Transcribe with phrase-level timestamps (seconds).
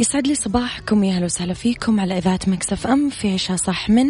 [0.00, 4.06] يسعد لي صباحكم يا أهلا وسهلا فيكم على إذاعة Mix FM في عيشها صح من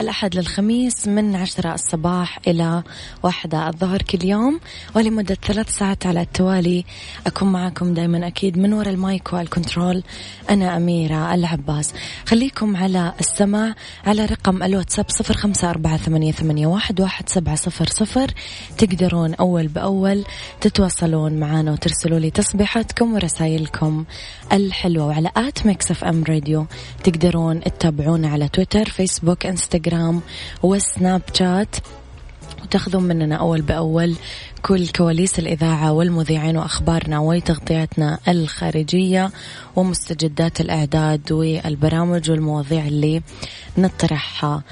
[0.00, 2.82] الأحد للخميس من عشرة الصباح إلى
[3.22, 4.60] واحدة الظهر كل يوم.
[4.96, 6.84] ولمدة ثلاث ساعات على التوالي
[7.26, 10.02] أكون معكم دائما أكيد من وراء ال mic وال control
[10.50, 11.94] أنا أميرة العباس.
[12.26, 13.74] خليكم على السمع
[14.06, 18.30] على رقم الواتساب صفر خمسة أربعة ثمانية, ثمانية واحد, واحد سبعة صفر صفر.
[18.78, 20.24] تقدرون أول بأول
[20.60, 24.04] تتواصلون معنا وترسلوا لي تصبيحاتكم ورسائلكم
[24.52, 25.06] الحلوة.
[25.06, 26.66] وعلى على at Mix FM Radio.
[27.04, 30.20] تقدرون تتابعونا على تويتر فيسبوك إنستغرام
[30.62, 31.76] وسناب شات.
[32.62, 34.14] وتاخذون مننا أول بأول
[34.62, 39.30] كل كواليس الإذاعة والمذيعين وأخبارنا وتغطياتنا الخارجية
[39.76, 43.22] ومستجدات الإعداد والبرامج والمواضيع اللي
[43.78, 44.62] نطرحها.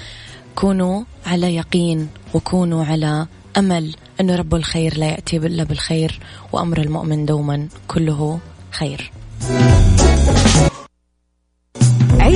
[0.55, 3.27] كونوا على يقين وكونوا على
[3.59, 6.21] أمل أنه رب الخير لا يأتي إلا بالخير
[6.53, 8.39] وأمر المؤمن دوما كله
[8.71, 9.13] خير.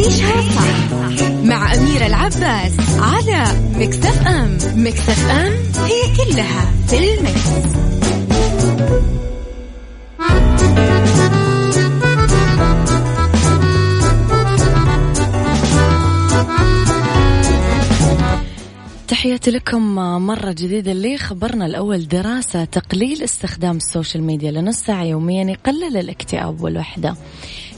[0.07, 0.93] عيشها صح
[1.45, 3.45] مع أميرة العباس على
[3.75, 5.53] Mix FM Mix FM
[5.85, 7.77] هي كلها في ال mix.
[19.09, 19.95] تحياتي لكم
[20.27, 22.09] مرة جديدة اللي خبرنا الأول.
[22.09, 27.17] دراسة تقليل استخدام ال social media لنص ساعة يوميا يقلل الاكتئاب والوحدة.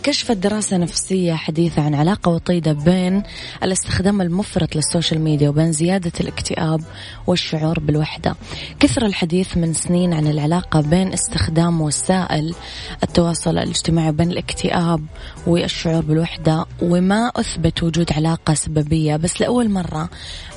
[0.03, 3.23] كشفت دراسة نفسية حديثة عن علاقة وطيدة بين
[3.63, 6.81] الاستخدام المفرط لل social media وبين زيادة الاكتئاب
[7.27, 8.37] والشعور بالوحدة.
[8.81, 12.55] كثر الحديث من سنين عن العلاقة بين استخدام وسائل
[13.03, 15.05] التواصل الاجتماعي بين الاكتئاب
[15.47, 19.17] والشعور بالوحدة وما أثبت وجود علاقة سببية.
[19.17, 20.09] بس لأول مرة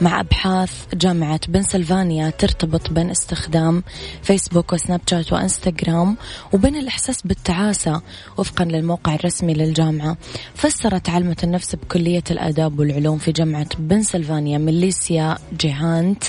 [0.01, 3.83] مع أبحاث جامعة بنسلفانيا ترتبط بين استخدام
[4.23, 6.17] فيسبوك وسناب شات وإنستغرام
[6.53, 8.01] وبين الإحساس بالتعاسة
[8.37, 10.17] وفقا للموقع الرسمي الرسمي للجامعة.
[10.55, 16.23] فسرت عالمة النفس بكلية الآداب والعلوم في جامعة بنسلفانيا ميليسيا جيهانت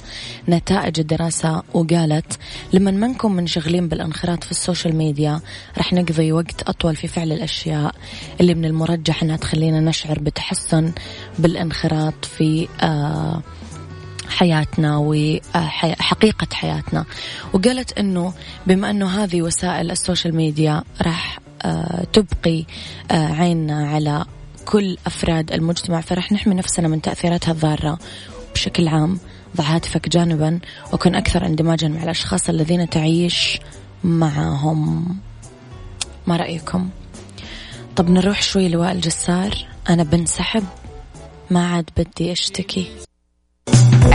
[0.49, 2.39] نتائج الدراسة وقالت
[2.73, 5.41] لما ما نكون منشغلين بالانخراط في السوشيال ميديا
[5.79, 7.95] رح نقضي وقت أطول في فعل الأشياء
[8.41, 10.93] اللي من المرجح أنها تخلينا نشعر بتحسن
[11.39, 13.43] بالانخراط في آه
[14.29, 17.05] حياتنا وحقيقة حياتنا.
[17.53, 18.33] وقالت أنه
[18.67, 21.42] بما أنه هذه وسائل السوشيال ميديا راح
[22.13, 22.65] تبقي
[23.11, 24.25] آه، عيننا على
[24.65, 26.01] كل أفراد المجتمع.
[26.01, 27.99] فرح نحمي نفسنا من تأثيراتها الضارة
[28.55, 29.19] بشكل عام
[29.57, 30.59] ضع هاتفك جانبا
[30.93, 33.61] وكن أكثر اندماجا مع الأشخاص الذين تعيش
[34.05, 35.17] معهم.
[36.27, 36.89] ما رأيكم؟
[37.97, 39.67] طب نروح شوي لواء الجسار.
[39.91, 40.65] أنا بنسحب
[41.51, 42.87] ما عاد بدي أشتكي.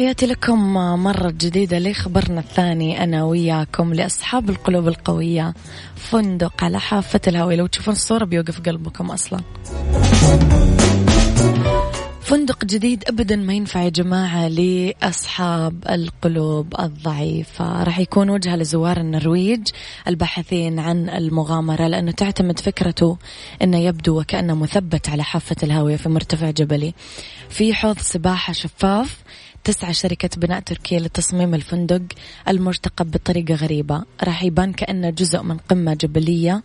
[0.00, 5.54] تحياتي لكم مرة جديدة لخبرنا الثاني أنا وياكم لأصحاب القلوب القوية
[5.94, 9.40] فندق على حافة الهوية لو تشوفون الصورة بيوقف قلبكم أصلا.
[12.22, 17.82] فندق جديد ابدا ما ينفع يا جماعة لأصحاب القلوب الضعيفة.
[17.82, 19.68] راح يكون وجهه لزوار النرويج
[20.08, 23.18] الباحثين عن المغامرة لأنه تعتمد فكرته
[23.62, 26.94] إنه يبدو وكأنه مثبت على حافة الهاوية في مرتفع جبلي.
[27.48, 29.22] في حوض سباحة شفاف
[29.64, 32.02] تسعى شركة بناء تركيا لتصميم الفندق
[32.48, 34.02] المرتقب بطريقة غريبة.
[34.24, 36.62] راح يبان كأنه جزء من قمة جبلية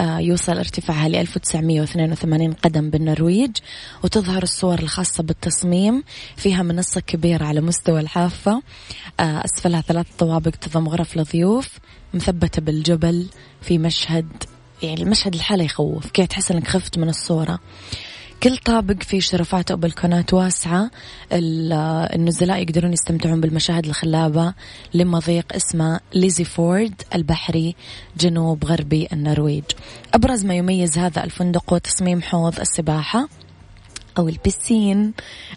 [0.00, 3.50] آه، يوصل ارتفاعها ل 1982 قدم بالنرويج
[4.04, 6.04] وتظهر الصور الخاصة بالتصميم.
[6.36, 8.62] فيها منصة كبيرة على مستوى الحافة
[9.20, 11.68] آه، أسفلها ثلاث طوابق تضم غرف لضيوف
[12.14, 13.26] مثبتة بالجبل
[13.62, 14.26] في مشهد
[14.82, 16.10] يعني المشهد الحالة يخوف.
[16.10, 17.58] كي تحس إنك خفت من الصورة؟
[18.44, 20.90] كل طابق فيه شرفات أو بلكونات واسعة.
[21.32, 24.54] النزلاء يقدرون يستمتعون بالمشاهد الخلابة
[24.94, 27.76] لمضيق اسمه ليزي فورد البحري
[28.16, 29.64] جنوب غربي النرويج.
[30.14, 33.28] أبرز ما يميز هذا الفندق هو تصميم حوض السباحة.
[34.18, 35.12] أو البسين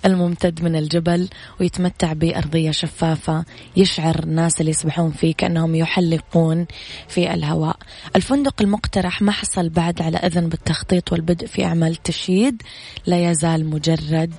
[0.06, 3.46] الممتد من الجبل ويتمتع بأرضية شفافة
[3.78, 6.66] يشعر الناس اللي يسبحون فيه كأنهم يحلقون
[7.08, 7.78] في الهواء.
[8.16, 12.62] الفندق المقترح ما حصل بعد على إذن بالتخطيط والبدء في أعمال تشييد
[13.06, 14.34] لا يزال مجرد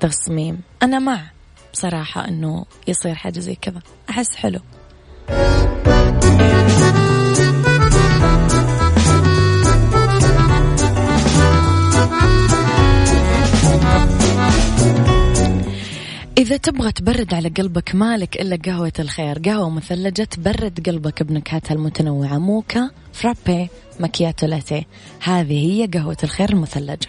[0.00, 0.60] تصميم.
[0.82, 1.22] أنا مع
[1.72, 3.80] بصراحة أنه يصير حاجة زي كذا.
[4.10, 4.60] أحس حلو.
[16.38, 19.38] إذا تبغى تبرد على قلبك مالك إلا قهوة الخير.
[19.38, 22.38] قهوة مثلجة تبرد قلبك بنكهاتها المتنوعة.
[22.38, 23.68] موكا فرابي
[24.00, 24.86] مكياتو لاتيه.
[25.22, 27.08] هذه هي قهوة الخير المثلجة.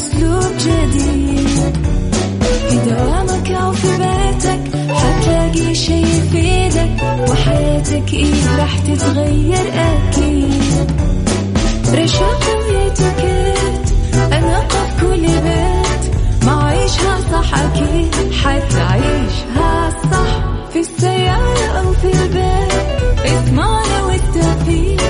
[0.00, 1.76] بأسلوب جديد.
[2.68, 4.60] في دوامك أو في بيتك
[4.94, 10.90] حتلاقي شي يفيدك وحياتك إيه راح تتغير أكيد.
[11.94, 13.86] رشاق ويتوكيت
[14.32, 16.14] أنا في كل بيت.
[16.46, 20.44] ما عيشها صح أكيد حتعيشها صح.
[20.72, 22.72] في السيارة أو في البيت
[23.24, 25.00] اسمعنا والتوفيق.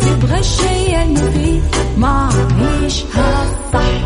[0.00, 1.62] تبغى الشي المفيد
[1.96, 2.28] ما
[2.60, 4.05] عيشها صح.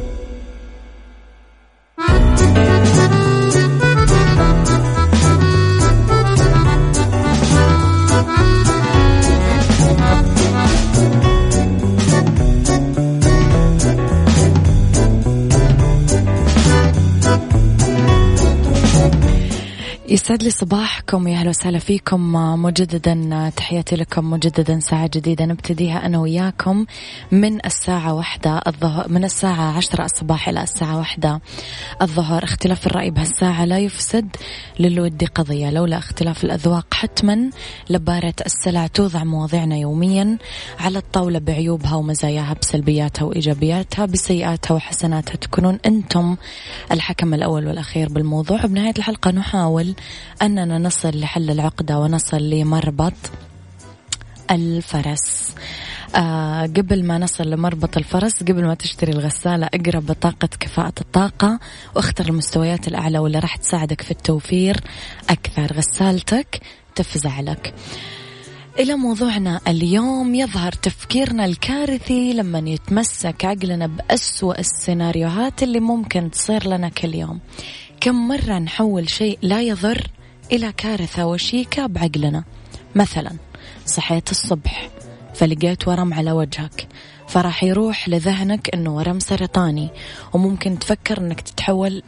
[20.11, 22.33] يسعد لي صباحكم يا أهلا وسهلا فيكم.
[22.61, 26.85] مجددا تحياتي لكم مجددا ساعة جديدة نبتديها أنا وياكم
[27.31, 31.41] من الساعة واحدة الظهر من الساعة عشرة الصباح إلى الساعة واحدة
[32.01, 32.43] الظهر.
[32.43, 34.35] اختلاف الرأي بهالساعة لا يفسد
[34.79, 37.49] للود قضية لولا اختلاف الأذواق حتما
[37.89, 40.37] لبارة السلع توضع مواضيعنا يوميا
[40.79, 46.35] على الطاولة بعيوبها ومزاياها بسلبياتها وإيجابياتها بسيئاتها وحسناتها تكونون أنتم
[46.91, 48.65] الحكم الأول والأخير بالموضوع.
[48.65, 49.95] بنهاية الحلقة نحاول
[50.41, 53.13] أننا نصل لحل العقدة ونصل لمربط
[54.51, 55.55] الفرس.
[56.15, 61.59] آه قبل ما نصل لمربط الفرس قبل ما تشتري الغسالة اقرأ بطاقة كفاءة الطاقة
[61.95, 64.77] واختر المستويات الأعلى واللي راح تساعدك في التوفير
[65.29, 65.73] أكثر.
[65.73, 66.61] غسالتك
[66.95, 67.73] تفزع لك.
[68.79, 76.89] إلى موضوعنا اليوم يظهر تفكيرنا الكارثي لما يتمسك عقلنا بأسوأ السيناريوهات اللي ممكن تصير لنا
[76.89, 77.39] كل يوم.
[78.01, 80.07] كم مرة نحول شيء لا يضر
[80.51, 82.43] إلى كارثة وشيكة بعقلنا؟
[82.95, 83.31] مثلا
[83.85, 84.89] صحيت الصبح
[85.33, 86.87] فلقيت ورم على وجهك
[87.27, 89.89] فراح يروح لذهنك إنه ورم سرطاني
[90.33, 92.03] وممكن تفكر إنك تتحول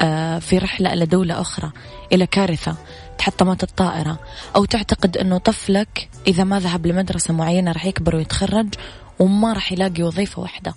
[0.00, 1.70] آه، في رحلة إلى دولة أخرى
[2.12, 2.76] إلى كارثة
[3.18, 4.18] تحطمت الطائرة
[4.56, 8.74] أو تعتقد أنه طفلك إذا ما ذهب لمدرسة معينة راح يكبر ويتخرج
[9.18, 10.74] وما راح يلاقي وظيفة واحدة.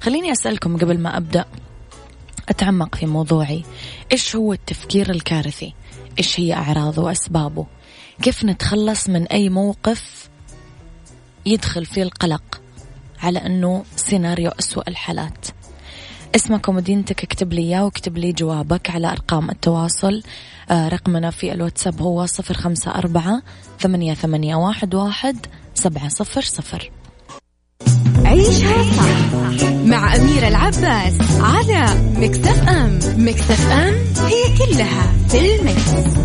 [0.00, 1.44] خليني أسألكم قبل ما أبدأ
[2.48, 3.64] أتعمق في موضوعي.
[4.12, 5.74] إيش هو التفكير الكارثي؟
[6.18, 7.66] إيش هي أعراضه وأسبابه؟
[8.22, 10.28] كيف نتخلص من أي موقف
[11.46, 12.60] يدخل فيه القلق
[13.22, 15.46] على أنه سيناريو أسوأ الحالات؟
[16.36, 20.22] اسمك ومدينتك اكتب لي إياه واكتب لي جوابك على أرقام التواصل.
[20.70, 23.42] آه رقمنا في الواتساب هو صفر خمسة أربعة
[23.80, 26.90] ثمانية, ثمانية واحد, واحد سبعة صفر صفر.
[28.38, 33.94] عيشها صح مع أميرة العباس على مكتف أم مكتف أم
[34.26, 36.18] هي كلها في المكس.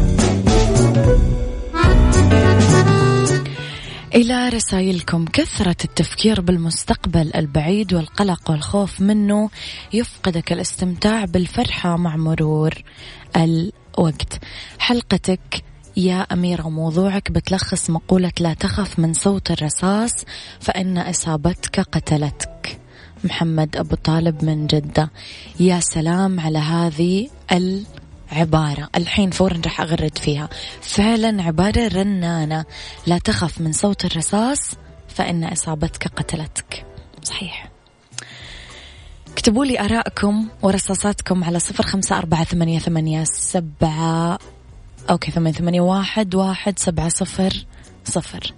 [4.15, 9.49] إلى رسائلكم كثرة التفكير بالمستقبل البعيد والقلق والخوف منه
[9.93, 12.73] يفقدك الاستمتاع بالفرحة مع مرور
[13.37, 14.39] الوقت
[14.79, 15.63] حلقتك
[15.97, 20.13] يا أميرة موضوعك بتلخص مقولة لا تخف من صوت الرصاص
[20.59, 22.79] فإن إصابتك قتلتك.
[23.23, 25.09] محمد أبو طالب من جدة.
[25.59, 27.29] يا سلام على هذه
[28.31, 28.89] العبارة.
[28.95, 30.49] الحين فورا راح أغرد فيها.
[30.81, 32.65] فعلا عبارة رنانة.
[33.07, 34.71] لا تخف من صوت الرصاص
[35.07, 36.85] فإن إصابتك قتلتك.
[37.23, 37.69] صحيح.
[39.31, 44.39] اكتبوا لي آراءكم ورصاصاتكم على صفر خمسة أربعة ثمانية, ثمانية سبعة
[45.09, 47.65] أوكي ثمانية, ثمانية واحد, واحد سبعة صفر
[48.05, 48.53] صفر.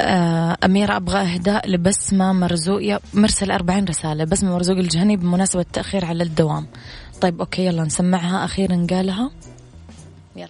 [0.00, 2.80] آه، أميرة أبغى إهداء لبسمة مرزوق
[3.14, 6.66] مرسل أربعين رسالة بسمة مرزوق الجهني بمناسبة التأخير على الدوام.
[7.20, 9.30] طيب أوكي يلا نسمعها أخيرا قالها.
[10.36, 10.48] يلا.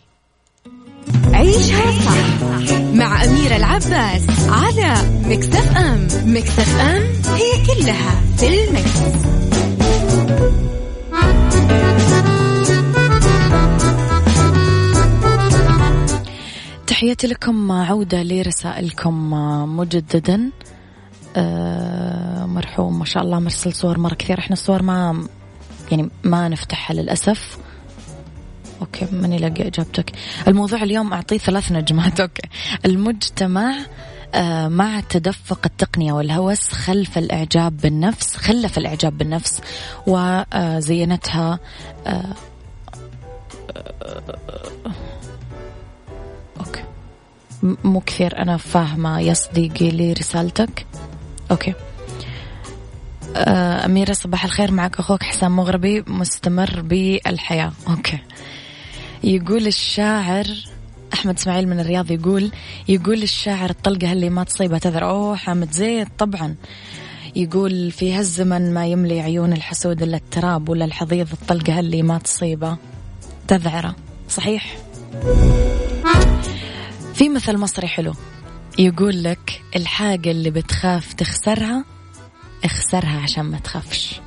[1.33, 4.95] عيشها صح مع أميرة العباس على
[5.25, 6.09] مكتف أم.
[6.25, 7.03] مكتف أم
[7.35, 9.29] هي كلها في المكس.
[16.99, 19.31] تحياتي لكم عودة لرسائلكم
[19.77, 20.51] مجددا.
[21.37, 25.27] أه مرحوم ما شاء الله مرسل صور مرة كثير إحنا الصور ما
[25.91, 27.59] يعني ما نفتحها للأسف.
[28.81, 30.13] أوكي ماني لاقي إجابتك.
[30.49, 32.21] الموضوع اليوم أعطيه ثلاث نجمات.
[32.21, 32.49] أوكي.
[32.85, 33.75] المجتمع
[34.35, 39.61] آه مع تدفق التقنية والهوس خلف الإعجاب بالنفس خلف الإعجاب بالنفس
[40.07, 41.59] وزينتها
[42.07, 42.35] آه
[47.63, 50.87] مو كثير أنا فاهمة يا صديقي لي رسالتك
[51.51, 51.75] أوكي.
[53.37, 54.71] آه، أميرة صباح الخير.
[54.71, 57.73] معك أخوك حسام مغربي مستمر بالحياة.
[57.89, 58.19] أوكي.
[59.25, 60.47] يقول الشاعر
[61.15, 62.51] أحمد إسماعيل من الرياض يقول
[62.89, 66.55] يقول الشاعر الطلقة اللي ما تصيبها تذر؟ أوه حامد زيد طبعا.
[67.37, 71.29] يقول في هالزمن ما يملي عيون الحسود إلا التراب ولا الحضيض.
[71.33, 72.77] الطلقة اللي ما تصيبه
[73.49, 73.97] تذعرة؟
[74.29, 74.77] صحيح.
[77.19, 78.13] في مثل مصري حلو.
[78.79, 81.85] يقول لك الحاجة اللي بتخاف تخسرها
[82.65, 84.21] اخسرها عشان ما تخافش.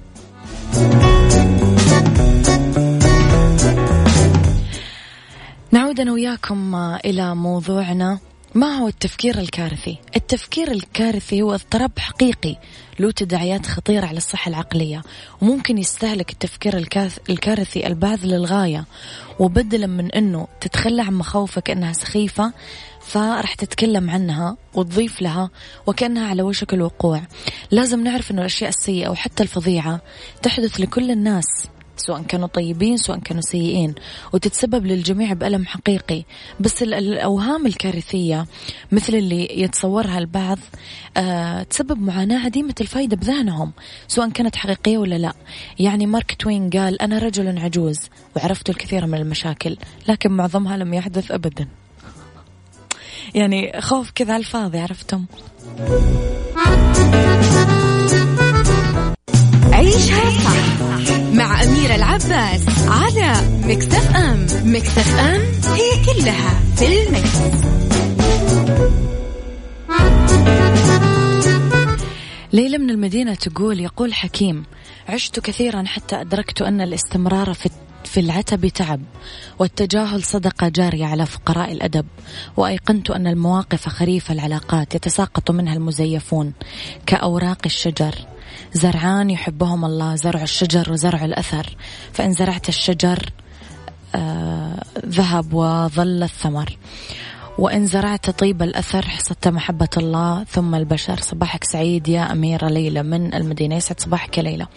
[5.72, 8.20] نعود أنا وياكم إلى موضوعنا.
[8.56, 12.56] ما هو التفكير الكارثي؟ التفكير الكارثي هو اضطراب حقيقي
[13.00, 15.02] له تداعيات خطيرة على الصحة العقلية
[15.42, 16.88] وممكن يستهلك التفكير
[17.30, 18.86] الكارثي البعض للغاية
[19.40, 22.54] وبدلا من أنه تتخلى عن مخاوفك أنها سخيفة
[23.02, 25.50] فراح تتكلم عنها وتضيف لها
[25.88, 27.22] وكأنها على وشك الوقوع
[27.72, 30.02] لازم نعرف أنه الأشياء السيئة وحتى الفظيعة
[30.42, 31.48] تحدث لكل الناس
[32.02, 33.96] سواء كانوا طيبين سواء كانوا سيئين.
[34.34, 36.24] وتتسبب للجميع بألم حقيقي.
[36.60, 38.46] بس الأوهام الكارثية
[38.92, 40.58] مثل اللي يتصورها البعض
[41.18, 43.72] آه تسبب معاناة عديمة الفائدة بذهنهم
[44.08, 45.34] سواء كانت حقيقية ولا لا.
[45.80, 48.00] يعني مارك توين قال أنا رجل عجوز
[48.36, 49.78] وعرفت الكثير من المشاكل
[50.08, 51.68] لكن معظمها لم يحدث أبدا.
[53.36, 55.26] يعني خوف كذا الفاضي عرفتم؟
[59.82, 63.34] عيشها صح مع أميرة العباس على
[63.64, 65.42] مكتف أم مكتف أم
[65.74, 67.38] هي كلها في المكس.
[72.54, 74.64] ليلى من المدينة تقول يقول حكيم
[75.10, 77.70] عشت كثيرا حتى أدركت أن الاستمرار في
[78.06, 79.02] في العتب تعب
[79.60, 82.06] والتجاهل صدقة جارية على فقراء الأدب
[82.58, 86.54] وأيقنت أن المواقف خريف العلاقات يتساقط منها المزيفون
[87.06, 88.16] كأوراق الشجر
[88.74, 91.76] زرعان يحبهم الله زرع الشجر وزرع الأثر.
[92.14, 93.30] فإن زرعت الشجر
[94.16, 96.78] آه ذهب وظل الثمر.
[97.58, 101.20] وإن زرعت طيب الأثر حصدت محبة الله ثم البشر.
[101.20, 104.68] صباحك سعيد يا أميرة ليلى من المدينة يسعد صباحك يا ليلى.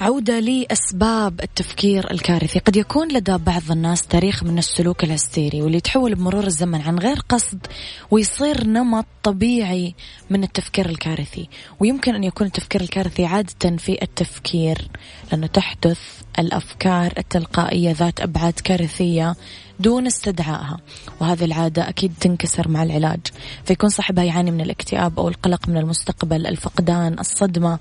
[0.00, 2.58] عودة لأسباب التفكير الكارثي.
[2.58, 7.20] قد يكون لدى بعض الناس تاريخ من السلوك الهستيري واللي يتحول بمرور الزمن عن غير
[7.28, 7.66] قصد
[8.10, 9.94] ويصير نمط طبيعي
[10.30, 11.48] من التفكير الكارثي.
[11.80, 14.88] ويمكن أن يكون التفكير الكارثي عادة في التفكير
[15.32, 16.00] لأنه تحدث
[16.38, 19.34] الأفكار التلقائية ذات أبعاد كارثية
[19.80, 20.78] دون استدعائها.
[21.20, 23.20] وهذه العادة أكيد تنكسر مع العلاج
[23.64, 27.78] فيكون صاحبها يعاني من الاكتئاب أو القلق من المستقبل الفقدان الصدمة.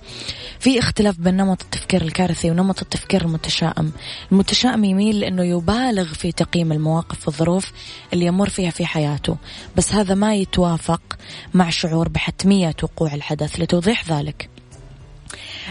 [0.60, 3.92] في اختلاف بين نمط التفكير الكارثي ونمط التفكير المتشائم.
[4.32, 7.72] المتشائم يميل لأنه يبالغ في تقييم المواقف والظروف
[8.14, 9.38] اللي يمر فيها في حياته
[9.78, 11.02] بس هذا ما يتوافق
[11.54, 14.50] مع شعور بحتمية وقوع الحدث لتوضيح ذلك.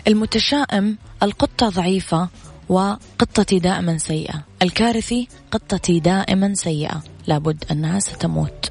[0.08, 2.28] المتشائم القطة ضعيفة
[2.68, 4.44] وقطتي دائما سيئة.
[4.62, 7.02] الكارثي قطتي دائما سيئة.
[7.26, 8.70] لابد أنها ستموت.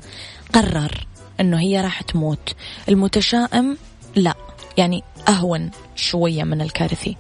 [0.54, 1.08] قرر
[1.40, 2.56] أنه هي راح تموت.
[2.90, 3.78] المتشائم
[4.16, 4.34] لا.
[4.78, 7.18] يعني أهون شوية من الكارثي.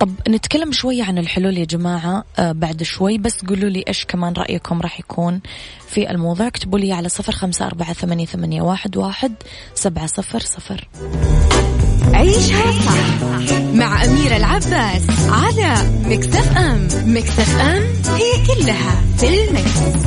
[0.00, 3.18] طب نتكلم شوية عن الحلول يا جماعة آه بعد شوي.
[3.18, 5.40] بس قولوا لي إيش كمان رأيكم راح يكون
[5.88, 6.46] في الموضوع.
[6.46, 9.32] اكتبوا لي على صفر خمسة أربعة ثمانية, ثمانية واحد, واحد
[9.74, 10.88] سبعة صفر صفر.
[12.14, 16.88] عيشها صح مع أميرة العباس على مكتف أم.
[17.06, 17.82] مكتف أم
[18.14, 20.04] هي كلها في المكس.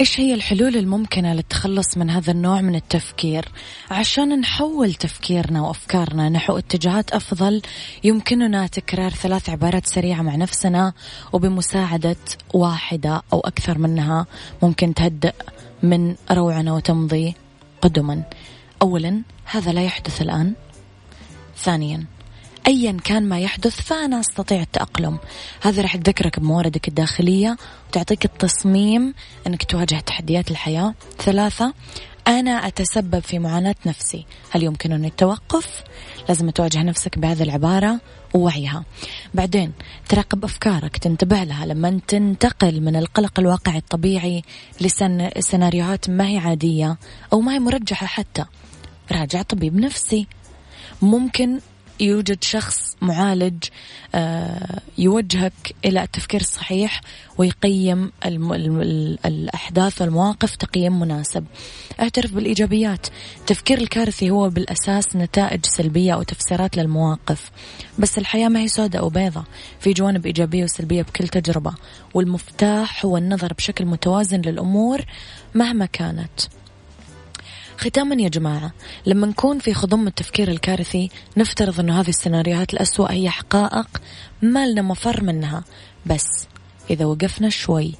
[0.00, 3.44] إيش هي الحلول الممكنة للتخلص من هذا النوع من التفكير؟
[3.90, 7.62] عشان نحول تفكيرنا وأفكارنا نحو اتجاهات أفضل
[8.04, 10.92] يمكننا تكرار ثلاث عبارات سريعة مع نفسنا
[11.32, 12.16] وبمساعدة
[12.54, 14.26] واحدة أو أكثر منها
[14.62, 15.34] ممكن تهدئ
[15.82, 17.34] من روعنا وتمضي.
[17.82, 18.22] قدما.
[18.82, 20.54] أولا هذا لا يحدث الآن.
[21.56, 22.04] ثانيا
[22.66, 25.18] أيا كان ما يحدث فأنا أستطيع التأقلم.
[25.62, 27.56] هذا راح تذكرك بمواردك الداخلية
[27.88, 29.14] وتعطيك التصميم
[29.46, 30.94] أنك تواجه تحديات الحياة.
[31.18, 31.74] ثلاثة
[32.28, 34.26] أنا أتسبب في معاناة نفسي.
[34.50, 35.84] هل يمكنني التوقف؟
[36.28, 38.00] لازم تواجه نفسك بهذه العبارة
[38.34, 38.84] ووعيها.
[39.34, 39.72] بعدين
[40.08, 41.66] تراقب أفكارك تنتبه لها.
[41.66, 44.42] لما تنتقل من القلق الواقعي الطبيعي
[44.80, 46.98] لسيناريوهات ما هي عادية
[47.32, 48.44] أو ما هي مرجحة حتى
[49.12, 50.26] راجع طبيب نفسي.
[51.02, 51.60] ممكن
[52.00, 53.64] يوجد شخص معالج
[54.14, 55.52] آه، يوجهك
[55.84, 57.00] إلى التفكير الصحيح
[57.38, 58.12] ويقيم
[59.26, 61.44] الأحداث والمواقف تقييم مناسب.
[62.00, 63.06] اعترف بالإيجابيات.
[63.40, 67.50] التفكير الكارثي هو بالأساس نتائج سلبية أو تفسيرات للمواقف.
[67.98, 69.44] بس الحياة ما هي سوداء وبيضة
[69.80, 71.74] في جوانب إيجابية وسلبية بكل تجربة.
[72.14, 75.00] والمفتاح هو النظر بشكل متوازن للأمور
[75.54, 76.40] مهما كانت.
[77.78, 78.72] ختاما يا جماعة
[79.06, 83.88] لما نكون في خضم التفكير الكارثي نفترض أنه هذه السيناريوهات الأسوأ هي حقائق
[84.42, 85.64] ما لنا مفر منها.
[86.06, 86.46] بس
[86.90, 87.94] إذا وقفنا شوي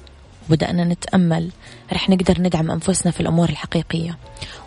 [0.49, 1.51] وبدأنا نتأمل
[1.93, 4.17] رح نقدر ندعم أنفسنا في الأمور الحقيقية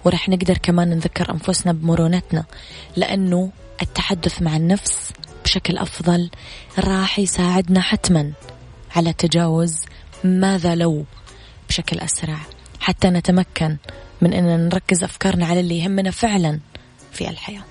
[0.04, 2.44] ورح نقدر كمان نذكر أنفسنا بمرونتنا
[2.96, 3.50] لأنه
[3.82, 5.12] التحدث مع النفس
[5.44, 6.30] بشكل أفضل
[6.78, 8.32] راح يساعدنا حتما
[8.96, 9.80] على تجاوز
[10.24, 11.04] ماذا لو
[11.68, 12.38] بشكل أسرع.
[12.80, 13.76] حتى نتمكن
[14.20, 16.60] من أننا نركز أفكارنا على اللي يهمنا فعلا
[17.12, 17.64] في الحياة.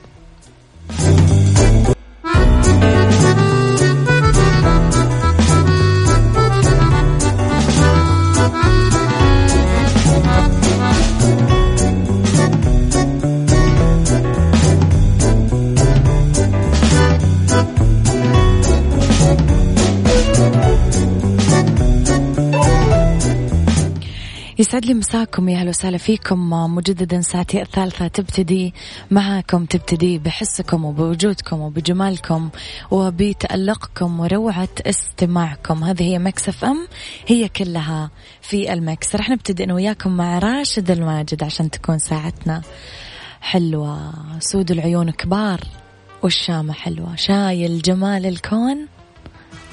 [24.60, 26.50] يسعد لي مساكم يا أهلا وسهلا فيكم.
[26.50, 28.74] مجددا ساعتي الثالثة تبتدي
[29.12, 32.50] معاكم تبتدي بحسكم وبوجودكم وبجمالكم
[32.91, 35.84] وبتألقكم وروعة استماعكم.
[35.84, 36.88] هذه هي ميكس اف ام
[37.28, 39.15] it's all in the mix.
[39.15, 42.62] رح نبتدي أنا وياكم مع راشد الماجد عشان تكون ساعتنا
[43.41, 44.13] حلوة.
[44.39, 45.60] سود العيون كبار
[46.24, 47.15] والشامة حلوة.
[47.15, 48.88] شايل جمال الكون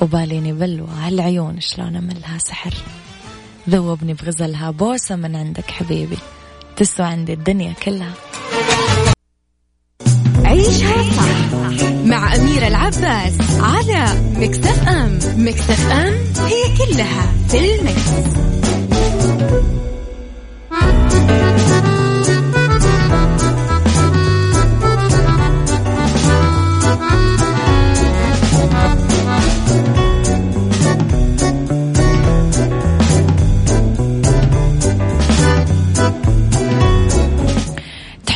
[0.01, 0.89] وباليني بلوى.
[0.89, 2.75] هالعيون شلون أملها سحر؟
[3.71, 6.19] ذوبني بغزلها بوسة من عندك حبيبي.
[6.77, 8.13] تسوى عندي الدنيا كلها.
[10.45, 15.19] عيشها صح مع أميرة العباس على مكتف أم.
[15.37, 16.15] مكتف أم
[16.47, 18.37] هي كلها في المكس.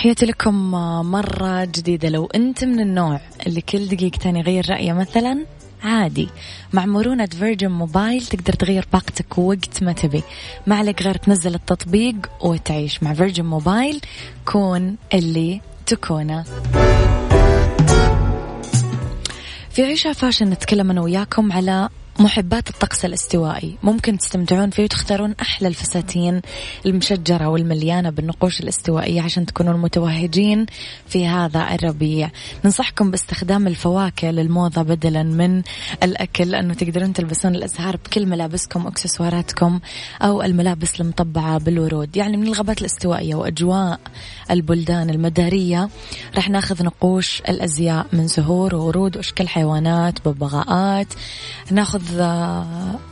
[0.01, 0.71] تحياتي لكم
[1.11, 2.09] مرة جديدة.
[2.09, 5.47] لو أنت من النوع اللي كل دقيقتين يغير رأيه مثلا
[5.83, 6.29] عادي.
[6.73, 10.23] مع مرونة فيرجن موبايل تقدر تغير باقتك وقت ما تبي.
[10.67, 14.01] ما عليك غير تنزل التطبيق وتعيش مع فيرجن موبايل
[14.45, 16.45] كون اللي تكونه.
[19.71, 21.89] في عيشها fashion نتكلم أنا وياكم على
[22.21, 23.77] محبات الطقس الاستوائي.
[23.83, 26.41] ممكن تستمتعون فيه وتختارون أحلى الفساتين
[26.87, 30.67] المشجرة والمليانة بالنقوش الاستوائية عشان تكونون متوهجين
[31.09, 32.31] في هذا الربيع.
[32.65, 35.63] ننصحكم باستخدام الفواكه للموضة بدلا من
[36.03, 39.81] الأكل لأنه تقدرون تلبسون الأزهار بكل ملابسكم وإكسسواراتكم
[40.23, 42.17] أو الملابس المطبعة بالورود.
[42.17, 44.01] يعني من الغابات الاستوائية وأجواء
[44.51, 45.89] البلدان المدارية
[46.37, 51.15] راح ناخذ نقوش الأزياء من زهور وورود وأشكال حيوانات ببغاءات
[51.71, 52.10] ناخذ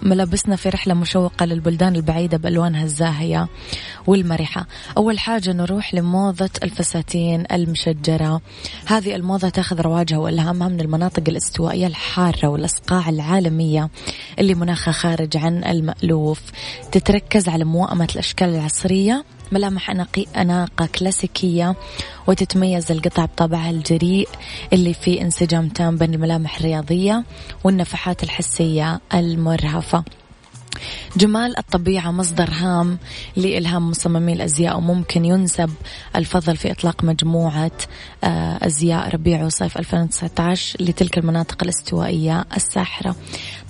[0.02, 3.48] ملابسنا في رحلة مشوقة للبلدان البعيدة بألوانها الزاهية
[4.06, 4.66] والمرحة.
[4.96, 8.40] أول حاجة نروح لموضة الفساتين المشجرة.
[8.86, 13.90] هذه الموضة تأخذ رواجها وإلهامها من المناطق الاستوائية الحارة والأصقاع العالمية
[14.38, 16.40] اللي مناخها خارج عن المألوف.
[16.92, 19.90] تتركز على موائمة الأشكال العصرية ملامح
[20.36, 21.74] أناقة كلاسيكية
[22.26, 24.28] وتتميز القطع بطابعها الجريء
[24.72, 27.24] اللي فيه انسجام تام بين الملامح الرياضية
[27.64, 30.04] والنفحات الحسية المرهفة.
[31.16, 32.98] جمال الطبيعة مصدر هام
[33.36, 35.70] لإلهام مصممي الأزياء وممكن ينسب
[36.16, 37.70] الفضل في إطلاق مجموعة
[38.24, 43.16] آه، أزياء ربيع وصيف 2019 لتلك المناطق الاستوائية الساحرة.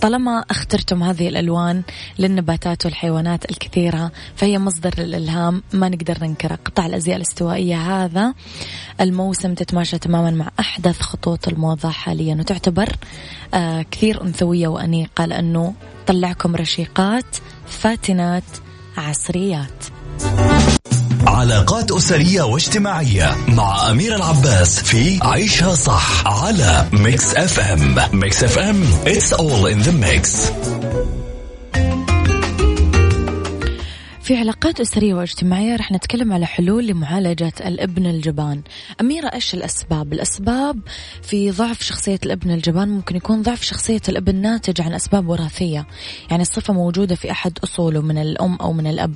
[0.00, 1.82] طالما اخترتم هذه الألوان
[2.18, 8.34] للنباتات والحيوانات الكثيرة فهي مصدر للإلهام ما نقدر ننكره قطع الأزياء الاستوائية هذا.
[9.00, 12.88] الموسم تتماشى تماما مع أحدث خطوط الموضة حاليا وتعتبر
[13.54, 15.74] آه، كثير أنثوية وأنيقة لأنه
[16.08, 17.36] طلعكم رشيقات
[17.68, 18.42] فاتنات
[18.96, 19.84] عصريات.
[21.26, 28.58] علاقات أسرية واجتماعية مع أمير العباس في عيشها صح على ميكس اف ام ميكس اف
[28.58, 30.52] ام it's all in the mix.
[34.28, 38.62] في علاقات أسرية واجتماعية رح نتكلم على حلول لمعالجة الابن الجبان.
[39.00, 40.80] أميرة إيش الأسباب؟ الأسباب
[41.22, 45.86] في ضعف شخصية الابن الجبان ممكن يكون ضعف شخصية الابن ناتج عن أسباب وراثية.
[46.30, 49.14] يعني الصفة موجودة في أحد أصوله من الأم أو من الأب.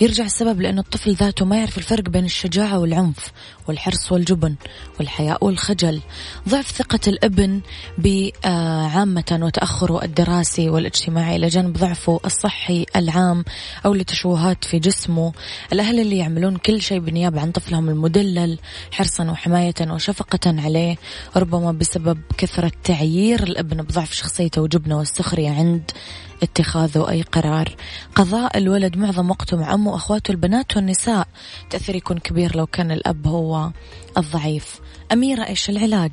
[0.00, 3.32] يرجع السبب لأن الطفل ذاته ما يعرف الفرق بين الشجاعة والعنف
[3.68, 4.54] والحرص والجبن
[4.98, 6.00] والحياء والخجل.
[6.48, 7.60] ضعف ثقة الابن
[7.98, 13.44] بعامة وتأخره الدراسي والاجتماعي إلى جانب ضعفه الصحي العام
[13.86, 15.32] أو لتشوهات في جسمه.
[15.72, 18.58] الأهل اللي يعملون كل شيء بالنيابة عن طفلهم المدلل
[18.92, 20.96] حرصا وحماية وشفقة عليه.
[21.36, 25.90] ربما بسبب كثرة تعيير الابن بضعف شخصيته وجبنه والسخرية عند
[26.42, 27.76] اتخاذه أي قرار.
[28.14, 31.28] قضاء الولد معظم وقته مع أمه وأخواته البنات والنساء.
[31.70, 33.70] تأثير يكون كبير لو كان الأب هو
[34.16, 34.80] الضعيف.
[35.12, 36.12] أميرة إيش العلاج؟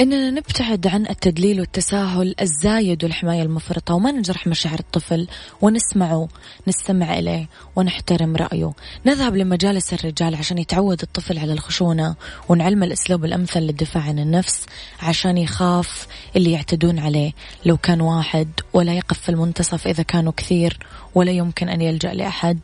[0.00, 5.28] إننا نبتعد عن التدليل والتساهل الزايد والحماية المفرطة وما نجرح مشاعر الطفل
[5.60, 6.28] ونسمعه
[6.68, 8.72] نستمع إليه ونحترم رأيه.
[9.06, 12.14] نذهب لمجالس الرجال عشان يتعود الطفل على الخشونة
[12.48, 14.66] ونعلم الأسلوب الأمثل للدفاع عن النفس
[15.02, 16.06] عشان يخاف
[16.36, 17.32] اللي يعتدون عليه.
[17.64, 20.78] لو كان واحد ولا يقف في المنتصف إذا كانوا كثير
[21.14, 22.58] ولا يمكن أن يلجأ لأحد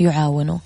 [0.00, 0.60] يعاونه.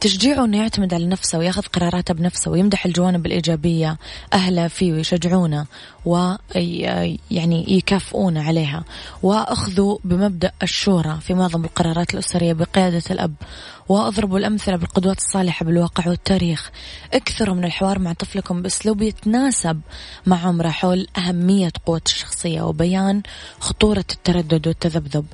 [0.00, 3.98] تشجيعه إنه يعتمد على نفسه وياخذ قراراته بنفسه ويمدح الجوانب الإيجابية
[4.32, 5.66] أهله فيه ويشجعونه
[6.04, 8.84] ويعني يكافئونه عليها.
[9.22, 13.34] وأخذوا بمبدأ الشورى في معظم القرارات الأسرية بقيادة الأب
[13.88, 16.70] واضربوا الأمثلة بالقدوات الصالحة بالواقع والتاريخ.
[17.14, 19.80] اكثروا من الحوار مع طفلكم باسلوب يتناسب
[20.26, 23.22] مع عمره حول أهمية قوة الشخصية وبيان
[23.60, 25.26] خطورة التردد والتذبذب.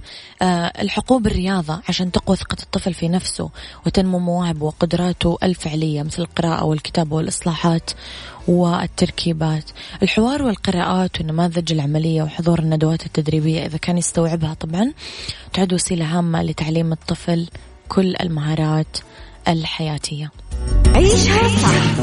[0.43, 3.51] أه الحقوق بالرياضه عشان تقوى ثقة الطفل في نفسه
[3.87, 7.91] وتنمو مواهبه وقدراته الفعلية مثل القراءة والكتابة والإصلاحات
[8.49, 9.65] والتركيبات.
[10.03, 14.93] الحوار والقراءات والنماذج العملية وحضور الندوات التدريبية إذا كان يستوعبها طبعا
[15.53, 17.49] تعد وسيلة هامة لتعليم الطفل
[17.89, 18.99] كل المهارات
[19.49, 20.31] الحياتية
[20.95, 21.99] عيشها صح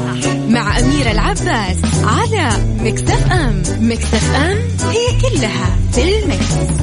[0.48, 4.58] مع أميرة العباس على مكتف أم مكتف أم
[4.90, 6.80] هي كلها في المكس.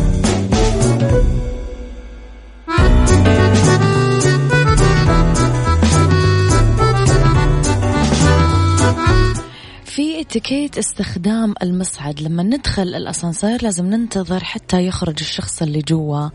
[9.98, 12.22] في اتيكيت استخدام المصعد.
[12.22, 16.30] لما ندخل الأسانسير لازم ننتظر حتى يخرج الشخص اللي جوا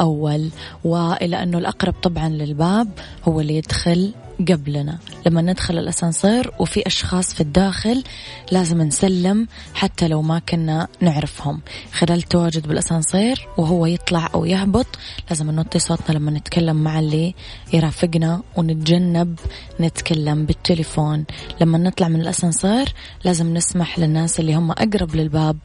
[0.00, 0.50] أول
[0.84, 2.88] وإلى أنه الأقرب طبعا للباب
[3.24, 4.14] هو اللي يدخل
[4.48, 4.98] قبلنا.
[5.26, 8.04] لما ندخل الأسانسير وفي أشخاص في الداخل
[8.52, 11.60] لازم نسلم حتى لو ما كنا نعرفهم.
[11.92, 14.86] خلال التواجد بالأسانسير وهو يطلع أو يهبط
[15.30, 17.34] لازم نوطي صوتنا لما نتكلم مع اللي
[17.72, 19.38] يرافقنا ونتجنب
[19.80, 21.24] نتكلم بالتليفون.
[21.60, 22.94] لما نطلع من الأسانسير
[23.24, 25.56] لازم نسمح للناس اللي هم أقرب للباب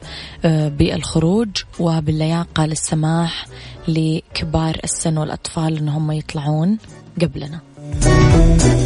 [0.44, 3.46] آه، بالخروج وباللياقة للسماح
[3.88, 6.78] لكبار السن والأطفال أنهم يطلعون
[7.22, 7.69] قبلنا.
[7.92, 8.79] Música